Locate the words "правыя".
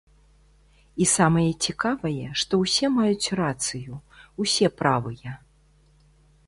4.81-5.31